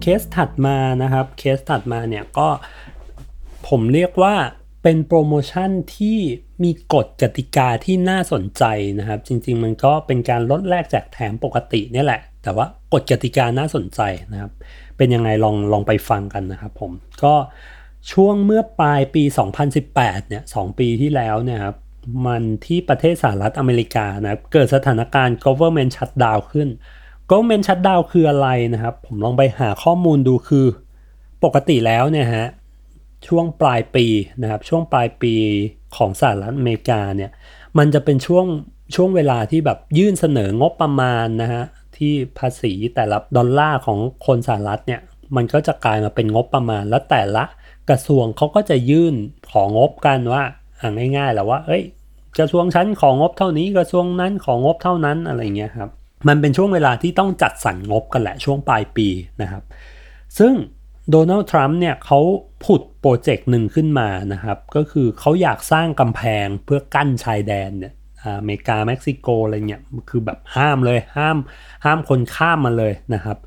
[0.00, 2.48] เคสถัดมานะครับ เคสถัดมาเนี่ยก็
[3.68, 4.34] ผมเรียกว่า
[4.82, 6.18] เป็นโปรโมชั่นที่
[6.62, 8.64] มีกฎกติกาที่น่าสนใจ
[8.98, 14.00] นะครับ จริงๆ มันก็เป็นการลดแลกแจกแถมปกตินี่แหละ แต่ว่ากฎกติกาน่าสนใจ
[14.32, 14.52] นะครับ
[14.96, 16.92] เป็นยังไงลองลองไปฟังกันนะครับผม
[17.24, 17.34] ก็
[18.12, 19.24] ช่วงเมื่อปลายปี
[19.76, 21.76] 2018 เนี่ยสปีที่แล้วเนี่ยครับ
[22.26, 26.68] มันที่ประเทศสหรัฐอเมริกานะครับเกิดสถานการณ์ government shutdown ขึ้น
[27.30, 30.66] government shutdown คืออะไรนะครับ ผมลองไปหาข้อมูลดูคือ
[31.44, 32.48] ปกติแล้วเนี่ยฮะ
[33.28, 34.06] ช่วงปลายปี
[34.42, 35.34] นะครับช่วงปลายปี
[35.96, 37.30] ของสหรัฐอเมริกาเนี่ย
[37.78, 38.46] มันจะเป็นช่วง
[38.94, 41.64] ช่วงเวลาที่แบบยื่นเสนองบประมาณนะฮะ
[41.96, 45.00] ที่ภาษีแต่ละดอลลาร์ของคนสหรัฐเนี่ย
[45.36, 47.44] มันก็จะกลายมาเป็นงบประมาณแล้วแต่ละ
[47.90, 49.14] กระทรวงเขาก็จะยื่น
[49.52, 50.42] ของงบกันว่า
[50.80, 51.82] อ่าง่ายๆแหละว่าเอ้ย
[52.38, 55.90] กระทรวงชั้นของงบเท่านี้กระทรวงนั้นของงบเท่านั้นอะไรเงี้ยครับ
[56.28, 59.08] มันเป็นช่วงเวลาที่ต้องจัดสรรงบกันแหละช่วงปลายปี
[59.42, 59.62] นะครับ
[60.38, 60.52] ซึ่ง
[61.10, 62.20] โดนัลด์ทรัมป์เนี่ยเขา
[62.64, 67.94] ผุดโปรเจกต์หนึ่งขึ้นมานะครับ ก็คือเขาอยากสร้างกำแพงเพื่อกั้นชายแดนเนี่ย
[68.24, 71.36] อเมริกาเม็กซิโกอะไรเงี้ยคือแบบห้ามเลยห้าม
[71.84, 73.38] ห้ามคนข้ามมาเลยนะครับ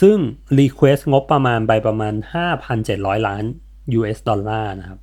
[0.00, 0.16] ซึ่ง
[0.58, 2.14] Request งบประมาณไปประมาณ
[2.70, 3.44] 5,700 ล้าน
[3.98, 5.00] US ดอลลาร์นะครับ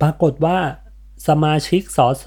[0.00, 0.58] ปรากฏว่า
[1.28, 2.26] สมาชิกสส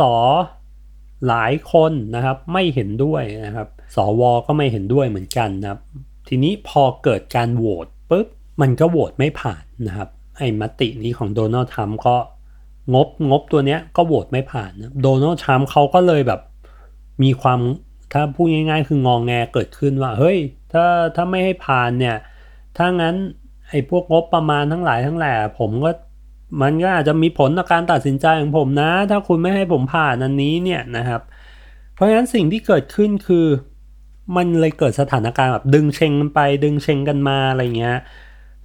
[1.28, 5.82] หลายคนนะครับไม่เห็นด้วยนะครับ สวก็ไม่เห็นด้วยเหมือนกันนะครับ
[6.28, 8.28] ทีนี้พอเกิดการโหวตปุ๊บ
[8.62, 12.16] มันก็โหวตไม่ผ่านนะครับ ไอ้มตินี้ของโดนัลด์ทรัมป์ก็
[12.94, 16.42] งบงบตัวเนี้ยก็โหวตไม่ผ่านนะโดนัลด์ทรัมป์เขาก็เลยแบบ
[17.24, 17.60] มีความ
[18.14, 20.38] ถ้าพูดง่าย ๆ คืององแงเกิดขึ้นว่า เฮ้ย
[20.74, 22.18] ถ้าถ้าไม่ให้ผ่านเนี่ย
[22.78, 23.16] ถ้างั้น
[23.70, 25.92] ไอ้พวกงบประมาณทั้งหลายทั้งแหล่ผมก็
[26.62, 31.22] มันก็อาจจะมีผลต่อการตัดสินใจของผมนะ ถ้าคุณไม่ให้ผมผ่านอันนี้เนี่ยนะครับ
[31.94, 33.46] เพราะฉะนั้นสิ่งที่เกิดขึ้นคือ
[34.36, 37.98] มันเลยเกิดสถานการณ์แบบดึงเชงกันไป ดึงเชงกันมาอะไรเงี้ย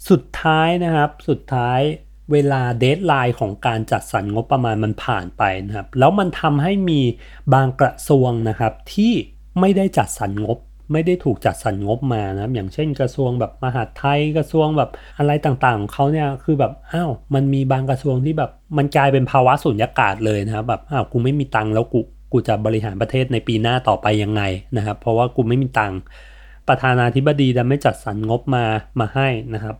[0.08, 1.80] สุดท้ายนะครับสุดท้าย
[2.32, 7.00] เวลาเดทไลน์ของการจัดสรรงบประมาณมันผ่านไปนะครับ แล้วมันทำให้มี
[7.54, 9.12] บางกระทรวงนะครับที่
[9.60, 10.58] ไม่ได้จัดสรรงบ
[10.92, 22.00] ไม่ได้ถูกจัดสรรงบมานะครับ อย่างเช่นกระทรวงแบบมหาดไทยกระทรวงแบบอะไรต่างๆของเขาเนี่ยคือแบบอ้าวมันมีบางกระทรวงที่แบบมันกลายเป็นภาวะสุญญากาศเลยนะครับแบบอ้าวกูไม่มีตังค์แล้วกู
[22.32, 24.42] กูจะบริหารประเทศในปีหน้าต่อไปยังไง
[24.76, 25.98] นะครับ เพราะว่ากูไม่มีตังค์
[26.68, 28.64] ประธานาธิบดีดันไม่จัดสรรงบมา
[29.00, 29.76] มาให้นะครับ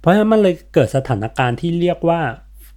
[0.00, 2.20] เพราะฉะนั้นมันเลยเกิดสถานการณ์ที่เรียกว่า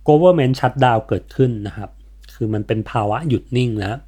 [0.08, 1.90] government shutdown เกิดขึ้นนะครับ
[2.34, 4.00] คือมันเป็นภาวะหยุดนิ่งนะ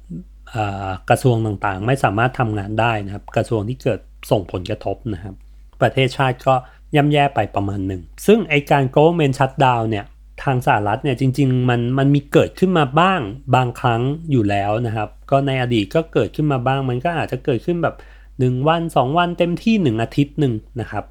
[1.10, 5.34] กระทรวงต่างๆ ไม่สามารถทำงานได้นะครับ กระทรวงที่เกิดส่งผลกระทบนะครับ
[5.80, 6.54] ประเทศชาติก็
[6.96, 10.06] ย่ำแย่ไปประมาณหนึ่ง ซึ่งไอการ government shutdown เนี่ย
[10.42, 13.20] ทางสหรัฐเนี่ยจริงๆมันมันมีเกิดขึ้นมาบ้าง
[13.54, 17.94] บางครั้งอยู่แล้วนะครับ ก็ในอดีตก็เกิดขึ้นมาบ้างมันก็อาจจะเกิดขึ้นแบบ
[18.38, 21.04] 1 วัน 2 วันเต็มที่ 1 อาทิตย์หนึ่งนะครับ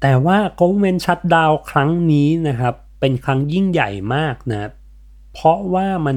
[0.00, 4.70] แต่ว่า government shutdown ครั้งนี้นะครับ เป็นครั้งยิ่งใหญ่มากนะ
[5.32, 6.16] เพราะว่ามัน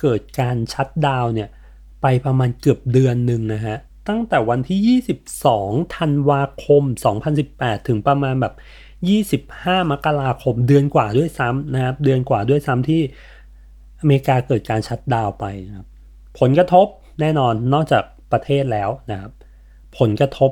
[0.00, 1.48] เกิดการชัดดาวเนี่ย
[2.02, 3.76] ไปประมาณเกือบเดือนหนึ่งนะฮะ
[4.08, 5.00] ตั้งแต่วันที่
[5.46, 6.82] 22 ธันวาคม
[7.36, 8.54] 2018 ถึงประมาณแบบ
[9.80, 13.00] 25 มกราคมเดือนกว่าด้วยซ้ำนะครับ เดือนกว่าด้วยซ้ำที่
[14.00, 15.86] อเมริกาเกิดการชัดดาวไปนะครับ
[16.40, 16.86] ผลกระทบ
[17.20, 18.02] แน่นอนนอกจาก
[18.32, 19.32] ประเทศแล้วนะครับ
[19.98, 20.50] ผลกระทบ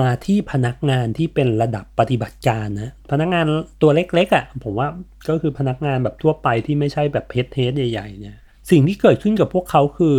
[0.00, 3.44] มาที่พนักงานที่เป็นระดับปฏิบัติการนะ พนักงาน
[3.82, 4.88] ตัวเล็กๆอะ่ะผมว่า
[5.28, 8.36] ก็คือพนักงานแบบทั่วไปที่ไม่ใช่แบบเพจเทสใหญ่ๆเนี่ย
[8.70, 10.16] สิ่งที่เกิดขึ้นกับพวกเขาคือ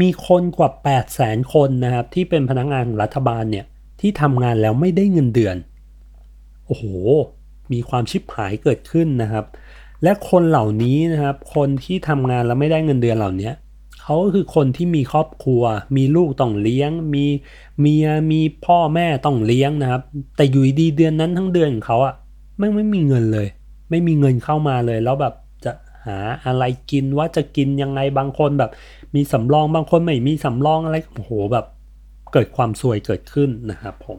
[0.00, 3.66] มีคนกว่า 8 0 0แสนคนนะครับ ที่เป็นพนักงานของรัฐบาลเนี่ย
[4.00, 5.56] ที่ทำงานแล้วไม่ได้เงินเดือน
[6.66, 6.84] โอ้โห
[7.72, 9.44] มีความชิบหายเกิดขึ้นนะครับ
[10.02, 13.50] และคนเหล่านี้นะครับ คนที่ทำงานแล้วไม่ได้เงินเดือนเหล่านี้
[14.02, 15.62] เขาก็คือคนที่มีครอบครัว
[15.96, 17.24] มีลูกต้องเลี้ยง มี
[17.80, 20.02] เมียมีพ่อแม่ต้องเลี้ยงนะครับ
[20.36, 22.14] แต่อยู่ดีเดือนนั้นทั้งเดือนของเขาอะ
[22.58, 23.46] ไม่ไม่มีเงินเลย
[23.90, 25.34] ไม่มีเงินเข้ามาเลย แล้วแบบ
[25.64, 25.72] จะ
[26.06, 28.70] หาอะไรกินว่าจะกินยังไงบางคนแบบ
[29.14, 31.66] มีสำรองบางคนไม่มีสำรองอะไรโอ้โหแบบ
[32.32, 34.18] เกิดความซวยเกิดขึ้นนะครับผม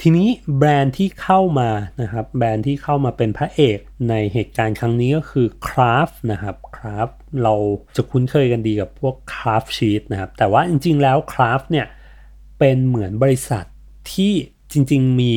[0.00, 0.28] ทีนี้
[0.58, 1.70] แบรนด์ที่เข้ามา
[2.02, 3.78] นะครับแบรนด์ที่เข้ามาเป็นพระเอก
[4.08, 7.54] ในเหตุการณ์ครั้งนี้ก็คือ Craft นะครับ Craft เรา
[7.96, 11.86] จะคุ้นเคยกันดีกับพวก Craft Sheet นะครับ แต่ว่าจริงๆแล้ว Craft เนี่ย
[12.58, 13.64] เป็นเหมือนบริษัท
[14.12, 14.32] ที่
[14.72, 15.32] จริงๆมี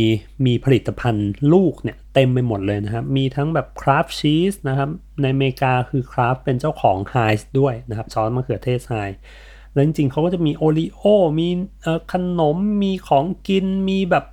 [0.45, 4.89] มีผลิตภัณฑ์ลูกเนี่ยเต็มไปหมดเลยนะครับ มีทั้งแบบ Craft Cheese นะครับ
[5.21, 9.15] ในอเมริกาคือ Craft เป็นเจ้าของ Heinz ด้วยนะครับซอสมะเขือเทศ Heinz
[9.73, 11.03] แล้วจริงๆเขาก็จะมีโอรีโอ
[11.39, 11.49] มี
[12.13, 14.25] ขนมมีของกินมีแบบ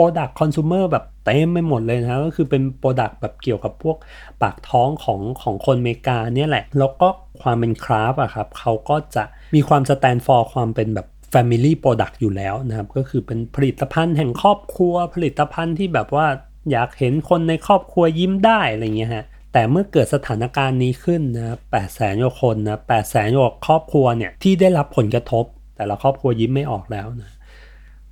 [0.00, 3.96] Product Consumer แบบเต็มไปหมดเลยนะก็คือเป็น Product แบบเกี่ยวกับพวก
[4.42, 7.08] ปากท้องของของคนอเมริกาเนี่ยแหละ แล้วก็
[7.42, 16.26] ความเป็นคราฟอะครับเขาก็จะมีความ stand for ความเป็นแบบ Family Product อยู่แล้วนะครับ ก็คือเป็นผลิตภัณฑ์แห่งครอบครัว ผลิตภัณฑ์ที่แบบว่า
[16.70, 25.44] อยากเห็นคนในครอบครัวยิ้มได้อะไรเงี้ยฮะแต่เมื่อเกิดสถานการณ์นี้ขึ้นนะแปดแสนกว่าคนนะแปดแสนกว่าครอบครัวเนี่ยที่ได้รับผลกระทบ
[25.76, 27.30] แต่ละครอบครัวยิ้มไม่ออกแล้วนะ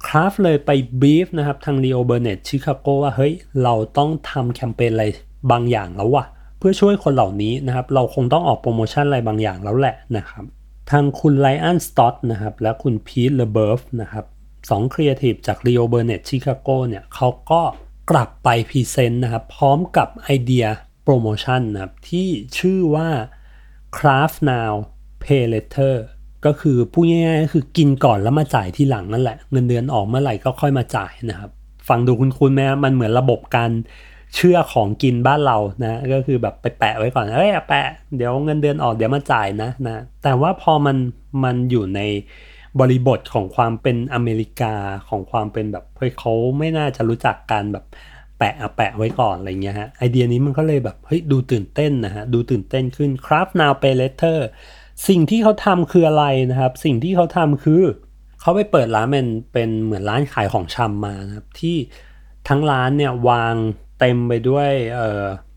[0.07, 5.06] Kraft เลยไปบรีฟนะครับทาง Leo Burnett ชิคาโกว่าเฮ้ยเราต้องทำแคมเปญอะไร
[5.50, 6.24] บางอย่างแล้ววะ
[6.58, 10.44] เพื่อช่วยคนเหล่านี้นะครับ เราคงต้องออกโปรโมชั่นอะไรบางอย่างแล้วแหละนะครับ
[10.90, 14.24] ทางคุณไลออนสต็อตนะครับ และคุณพีทเลเบิร์ฟนะครับ
[14.70, 17.62] สองครีเอทีฟจาก Leo Burnett ชิคาโกเนี่ยเขาก็
[18.11, 20.66] กลับไป present นะครับ พร้อมกับไอเดีย
[21.04, 23.08] โปรโมชั่นนะครับ ที่ชื่อว่า
[23.96, 24.72] craft now
[25.22, 25.94] pay later
[26.46, 31.51] ก็คือพูดง่ายๆก็คือกินก่อนแล้วมาจ่ายที่หลังนั่นแหละ เงินเดือนออกเมื่อไหร่ก็ค่อยมาจ่ายนะครับ
[31.88, 33.70] ฟังดูคุณคุณไหมมันเหมือนระบบการ
[34.35, 40.96] เชื่อของกินบ้านเรานะก็คือแบบไปแปะไว้ก่อนเอ้ยแปะเดี๋ยวเงินเดือนออกเดี๋ยวมาจ่ายนะนะแต่ว่าพอมัน
[41.44, 42.01] มันอยู่ใน
[42.81, 44.74] บริบทของความเป็นอเมริกา
[45.09, 47.85] ของความเป็นแบบเฮ้ยเขาไม่น่าจะรู้จักการแบบ
[48.38, 54.38] แปะแปะไว้ก่อนอะไรเงี้ยฮะไอเดียนี้มันก็เลยแบบเฮ้ยดูตื่นเต้นนะฮะดูตื่นเต้นขึ้น Craft Now Pay Later
[55.08, 57.82] สิ่งที่เขาทำคืออะไรนะครับ สิ่งที่เขาทำคือ
[58.40, 61.76] เขาไปเปิดร้านเป็นเป็นเหมือนร้านขายของชำมานะครับ ที่
[62.48, 63.54] ทั้งร้านเนี่ยวาง
[64.00, 64.70] เต็มไปด้วย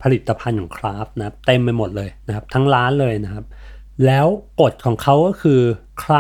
[0.02, 3.46] ผลิตภัณฑ์ของคราฟนะครับเต็มไปหมดเลยนะครับ ทั้งร้านเลยนะครับ
[4.06, 4.28] แล้ว
[4.62, 5.62] กฎของเขาก็คือ
[6.02, 6.18] ใคร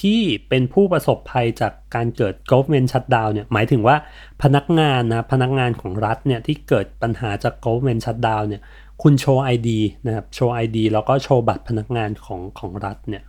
[0.00, 3.96] ที่เป็นผู้ประสบภัยจากการเกิด government shutdown เนี่ยหมายถึงว่า
[4.42, 8.62] พนักงานนะพนักงานของรัฐเนี่ยที่เกิดปัญหาจาก government shutdown เนี่ย
[9.02, 9.68] คุณโชว์ ID
[10.06, 13.24] นะครับโชว์ ID แล้วก็โชว์บัตรพนักงานของของรัฐเนี่ย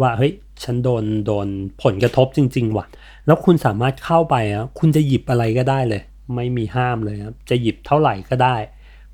[0.00, 0.32] ว่าเฮ้ย
[0.62, 1.48] ฉันโดนโดน
[1.82, 2.86] ผลกระทบจริง ๆ ว่ะ
[3.26, 6.02] แล้วคุณสามารถเข้าไปอะคุณจะหยิบอะไรก็ได้เลย
[6.34, 8.56] ไม่มีห้ามเลยครับจะหยิบเท่าไหร่ก็ได้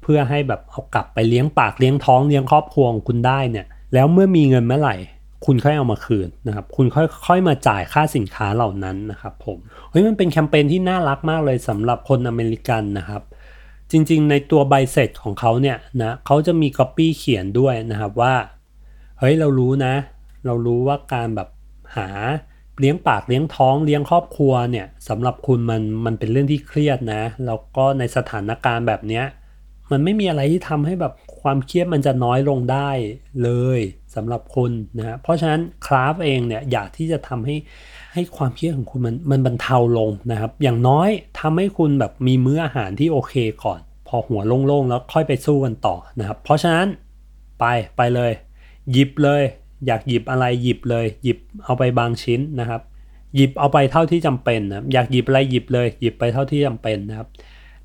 [0.03, 4.97] เพื่อให้แบบเอากลับไปเลี้ยงปากเลี้ยงท้องเลี้ยงครอบครัวของคุณได้เนี่ยแล้วเมื่อมีเงินเมื่อไหร่
[5.47, 9.59] คุณค่อยเอามาคืนนะครับคุณค่อยค่อยมาจ่ายค่าสินค้าเหล่านั้นนะครับผม
[9.91, 13.23] เฮ้ยมันเป็นแคมเปญที่น่ารักมากเลยสำหรับคนอเมริกันนะครับ
[13.91, 18.35] จริงๆ ในตัวใบเสร็จของเขาเนี่ยนะเขาจะมีก๊อปปี้เขียนด้วยนะครับว่า
[19.19, 19.95] เฮ้ยเรารู้นะ
[20.47, 21.49] เรารู้ว่าการแบบ
[21.97, 22.09] หา
[22.81, 29.25] เลี้ยงปากเลี้ยงท้องเลี้ยงครอบครัวเนี่ยสำหรับคุณมันมันเป็นเรื่องที่เครียดนะ แล้วก็ในสถานการณ์แบบเนี้ย
[29.91, 32.91] มันไม่มีอะไรที่ทำให้แบบความเครียดมันจะน้อยลงได้
[33.43, 33.81] เลย
[34.17, 37.57] สำหรับคุณนะเพราะฉะนั้นคราฟเองเนี่ยอยากที่จะทำให้
[38.13, 41.09] ให้ความเครียดของคุณมันมันบรรเทาลงนะครับ อย่างน้อย
[41.41, 46.87] ทำให้คุณแบบมีมื้ออาหารที่โอเคก่อน พอหัวโล่งๆ แล้วค่อยไปสู้กันต่อนะครับ เพราะฉะนั้น
[47.61, 47.65] ไป
[47.97, 48.33] ไปเลย
[48.93, 49.43] หยิบเลย
[49.87, 52.81] อยากหยิบอะไรหยิบเลย หยิบเอาไปบางชิ้นนะครับ
[53.35, 57.29] หยิบเอาไปเท่าที่จำเป็นนะอยากหยิบอะไรหยิบเลย หยิบไปเท่าที่จำเป็นนะครับ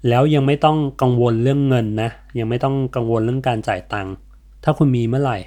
[0.10, 4.14] แล้วยังไม่ต้องกังวลเรื่องเงินนะยังไม่ต้องกังวลเรื่องการจ่ายตังค์
[4.64, 5.38] ถ้าคุณมีเมื่อไหร่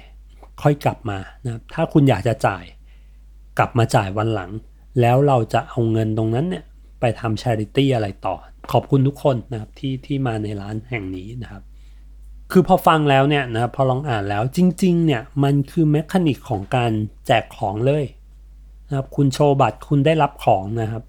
[0.61, 2.63] ค่อยกลับมานะถ้าคุณอยากจะจ่าย
[3.57, 4.51] กลับมาจ่ายวันหลัง
[5.01, 6.63] แล้วเราจะเอาเงินตรงนั้นเนี่ย
[6.99, 8.35] ไปทำ charity อะไรต่อ
[8.71, 11.63] ขอบคุณทุกคนนะครับที่ที่มาในร้านแห่งนี้นะครับ
[12.51, 16.91] คือพอฟังแล้วเนี่ยนะพอลองอ่านแล้วจริง ๆ เนี่ยมันคือ mechanic ของการ
[17.27, 18.05] แจกของเลย
[18.87, 21.03] นะครับคุณโชว์บัตรคุณได้รับของนะครับ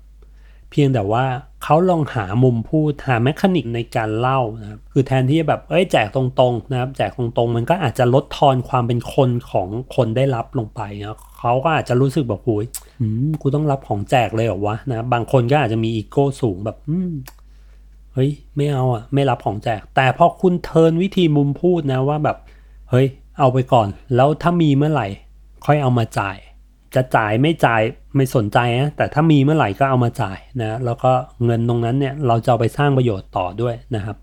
[0.71, 1.25] เพียงแต่ว่า
[1.69, 12.67] เขาลองหามุมพูดหา mechanic ในการเล่านะครับคือแทนที่จะแบบเอ้ยแจกตรงๆนะครับแจกตรงๆ มันก็อาจจะลดทอนความเป็นคนของคนได้รับลงไปนะเขาก็อาจจะรู้สึกแบบโอ้ย
[13.43, 17.13] กูต้องรับของแจกเลยเหรอวะนะบางคนก็อาจจะมีอีโก้สูงแบบอืม
[18.15, 22.37] เฮ้ยไม่เอาอะ ไม่รับของแจก แต่พอคุณเทินวิธีมุมพูดนะว่าแบบ
[22.91, 23.07] เฮ้ย
[23.39, 25.07] เอาไปก่อน แล้วถ้ามีเมื่อไหร่
[25.67, 26.37] ค่อยเอามาจ่าย
[26.95, 27.83] จะจ่ายไม่จ่าย
[28.17, 31.13] ไม่สนใจนะแต่ถ้ามีเมื่อไหร่ก็เอามาจ่ายนะแล้วก็
[31.45, 34.17] เงินตรงนั้นเนี่ยเราจะเอาไปสร้างประโยชน์ต่อด้วยนะครับ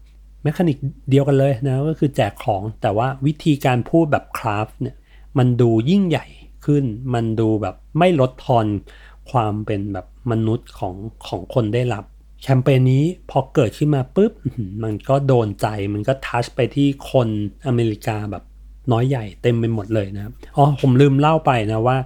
[0.43, 0.77] แมคานิก
[1.09, 4.95] เดียวกันเลยนะก็คือแจกของแต่ว่าวิธีการพูดแบบคราฟเนี่ย
[5.37, 6.25] มันดูยิ่งใหญ่
[6.65, 8.65] ขึ้น มันดูแบบไม่ลดทอน
[9.31, 10.95] ความเป็นแบบมนุษย์ของ
[11.27, 12.03] ของคนได้รับ
[12.43, 14.31] แคมเปญนี้พอเกิดขึ้นมาปุ๊บ
[14.83, 17.27] มันก็โดนใจมันก็ทัชไปที่คน
[17.67, 18.43] อเมริกาแบบ
[18.91, 21.97] น้อยใหญ่เต็มไปหมดเลยนะครับอ๋อผมลืมเล่าไปนะว่า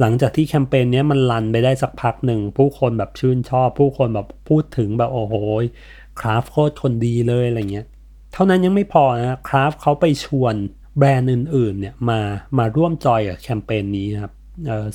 [0.00, 5.34] หลังจากที่แคมเปญนี้มันรันไปได้สักพักหนึ่ง ผู้คนแบบชื่นชอบ ผู้คนแบบพูดถึงแบบโอ้โห
[6.20, 7.86] Kraft โคตรคนดีเลยอะไรเงี้ย
[8.32, 10.54] เท่านั้นยังไม่พอนะ Kraft เขาไปชวน
[10.98, 12.20] แบรนด์อื่นๆเนี่ยมา
[12.58, 14.32] มาร่วมจอยกับแคมเปญนี้ครับ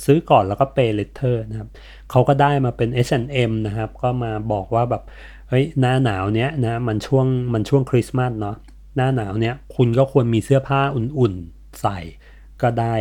[0.04, 1.68] ซื้อก่อนแล้วก็ pay later นะครับ
[2.10, 5.02] เขาก็ได้มาเป็น H&M นะครับ ก็มาบอกว่าแบบ
[5.48, 8.56] เฮ้ยหน้าหนาวเนี้ยนะมันช่วงมันช่วงคริสต์มาสเนาะ
[8.96, 11.98] หน้าหนาวเนี้ยคุณก็ควรมีเสื้อผ้าอุ่นๆใส่
[12.62, 12.94] ก็ได้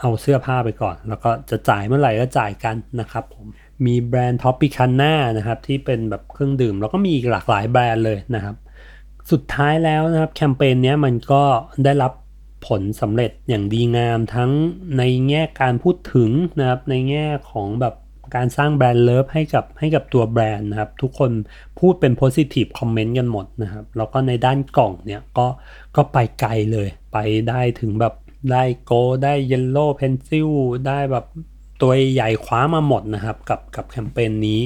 [0.00, 3.46] เอาเสื้อผ้าไปก่อน แล้วก็จะจ่ายเมื่อไหร่ก็จ่ายกันนะครับผม
[3.86, 8.56] มีแบรนด์ Tropicana นะครับที่เป็นแบบเครื่องดื่ม แล้วก็มีอีกหลากหลายแบรนด์เลยนะครับ
[9.30, 11.42] สุดท้ายแล้วนะครับแคมเปญนี้มันก็
[11.84, 12.12] ได้รับ
[12.66, 14.50] ผลสำเร็จอย่างดีงามทั้ง
[14.98, 17.94] ในแง่การพูดถึงนะครับในแง่ของแบบ
[18.34, 21.30] การสร้าง brand love ให้กับให้กับตัวแบรนด์นะครับทุกคน
[21.78, 25.46] พูดเป็น positive comment กันหมดนะครับแล้วก็ในด้านกล่องเนี่ยก็
[25.96, 28.14] ก็ไปไกลเลยไปได้ถึงแบบ
[28.50, 28.92] ได้โก
[29.24, 30.48] ได้เยลโล่เพนซิล
[30.86, 31.24] ได้แบบ
[31.80, 34.60] ตัวใหญ่คว้ามาหมดนะครับ กับกับแคมเปญนี้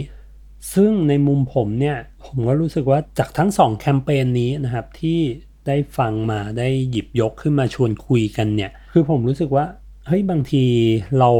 [0.74, 5.20] ซึ่งในมุมผมเนี่ย ผมก็รู้สึกว่าจากทั้งสองแคมเปญนี้นะครับที่
[5.66, 9.66] ได้ฟังมาได้หยิบยกขึ้นมาชวนคุยกันเนี่ย คือผมรู้สึกว่า
[10.06, 10.64] เฮ้ยบางที
[11.18, 11.30] เรา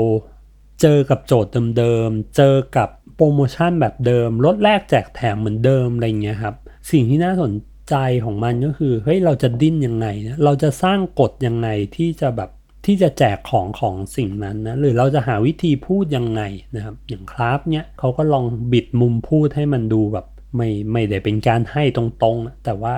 [0.81, 6.55] เจอกับโจทย์เดิมๆ เจอกับโปรโมชั่นแบบเดิมลดแลกแจกแถมเหมือนเดิมอะไรเงี้ยครับ
[6.91, 7.51] สิ่งที่น่าสน
[7.91, 12.51] ใจของมันก็คือเฮ้ยเราจะดิ้นยังไงนะเราจะสร้างกฎยังไงที่จะแบบ
[12.87, 16.43] ที่จะแจกของของสิ่งนั้นนะหรือเราจะหาวิธีพูดยังไง
[16.77, 22.95] นะครับอย่างคราฟเนี้ยเขาก็ลองบิดมุมพูดให้มันดูแบบไม่ไม่ได้เป็นการให้ตรงๆ แต่ว่า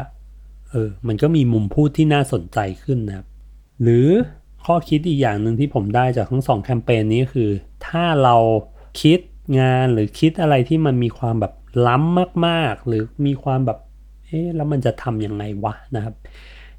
[0.70, 3.27] เออมันก็มีมุมพูดที่น่าสนใจขึ้นนะครับ
[3.83, 4.09] หรือ
[4.64, 7.51] ข้อคิดอีกอย่างหนึ่งที่ผมได้จากทั้งสองแคมเปญนี้คือ
[7.87, 8.37] ถ้าเรา
[9.03, 9.18] คิด
[9.61, 11.53] งานหรือคิดอะไรที่มันมีความแบบ
[11.87, 13.79] ล้ำมากๆ หรือมีความแบบ
[14.26, 16.14] เอ๊ะแล้วมันจะทำยังไงวะนะครับ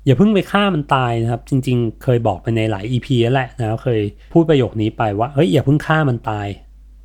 [0.06, 4.02] อย่าเพิ่งไปฆ่ามันตายนะครับ จริงๆ เคยบอกไปในหลาย EP แล้วแหละนะเคย
[4.34, 6.48] พูดประโยคนี้ไปว่าเฮ้ยอย่าเพิ่งฆ่ามันตาย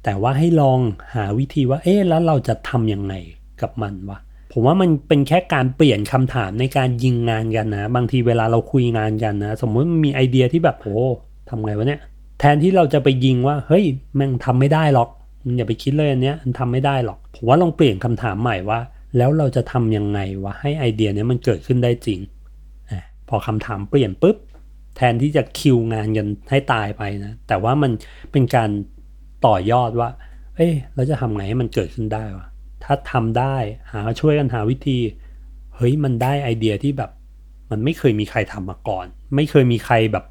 [0.04, 0.80] แต่ว่าให้ลอง
[1.14, 3.14] หาวิธีว่า เอ๊ะแล้วเราจะทำยังไง
[3.60, 4.18] กับมันวะ
[4.52, 10.96] ผมว่ามันเป็นแค่การเปลี่ยนคำถามในการยิงงานกันนะ บางทีเวลาเราคุยงานกันนะ สมมติมีไอเดียที่แบบโอ้
[11.50, 12.00] ทำไงวะเนี่ย
[12.40, 13.84] แทนที่เราจะไปยิงว่า เฮ้ย
[14.16, 15.08] แม่งทำไม่ได้หรอก
[15.44, 18.78] มันอย่าไปคิดเลยอันเนี้ยมันทำไม่ได้หรอก ผมว่าลองเปลี่ยนคำถามใหม่ว่า
[19.16, 22.20] แล้วเราจะทำยังไงวะให้ไอเดียนี้มันเกิดขึ้นได้จริง
[22.90, 22.92] อ
[23.28, 24.36] พอคำถามเปลี่ยนปุ๊บ
[24.96, 27.90] แทนที่จะคิวงานกันให้ตายไปนะ แต่ว่ามัน
[28.32, 28.70] เป็นการ
[29.46, 30.10] ต่อยอดว่า
[30.56, 32.46] เอ้ยเราจะทำไงให้มันเกิดขึ้นได้วะ
[32.84, 33.56] ถ้าทำได้
[33.92, 34.98] หาช่วยกันหาวิธี
[35.76, 37.10] เฮ้ยมันได้ไอเดียที่แบบ
[37.70, 40.24] มันไม่เคยมีใครทำมาก่อน ไม่เคยมีใครแบบ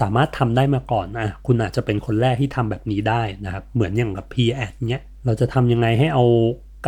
[0.00, 6.24] สามารถทำได้มาก่อนอะคุณอาจจะเป็นคนแรกที่ทำแบบนี้ได้นะครับ เหมือนอย่างกับ print ad เนี้ย เราจะทำยังไงให้เอา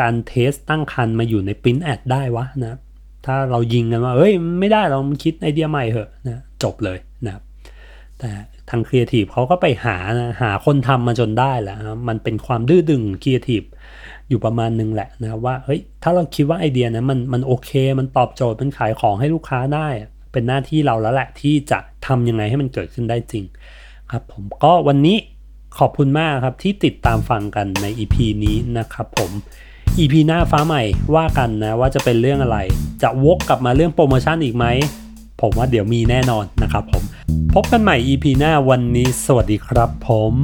[0.00, 2.78] การ test ทั้งคันมาอยู่ใน print ad ได้วะนะ
[3.26, 7.32] ถ้าเรายิงกันว่าเฮ้ยไม่ได้เรามันคิดไอเดียใหม่เหอะนะจบเลยนะ
[8.18, 8.30] แต่
[8.70, 13.62] ทางครีเอทีฟเขาก็ไปหานะหาคนทำมาจนได้แหละนะมันเป็นความดื้อดึงครีเอทีฟ
[14.28, 19.88] อยู่ประมาณนึงแหละนะว่าเฮ้ยถ้าเราคิดว่าไอเดียนะมันมันโอเค มันตอบโจทย์มันขายของให้ลูกค้าได้
[20.32, 23.44] เป็นหน้าที่เราแล้วแหละที่จะทำยังไงให้มันเกิดขึ้นได้จริง
[24.12, 25.16] ครับผมก็วันนี้
[25.78, 29.30] ขอบคุณมากครับที่ติดตามฟังกันใน EP นี้นะครับผม
[29.98, 30.82] EP หน้าฟ้าใหม่
[31.14, 32.58] ว่ากันนะว่าจะเป็นเรื่องอะไร
[33.02, 34.64] จะวกกลับมาเรื่องโปรโมชั่นอีกไหม
[35.40, 37.02] ผมว่าเดี๋ยวมีแน่นอนนะครับผม
[37.54, 40.34] พบกันใหม่ EP หน้าวันนี้ สวัสดีครับผม